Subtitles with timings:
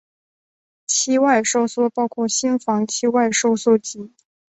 [0.87, 4.11] 期外收缩包括心房期外收缩及。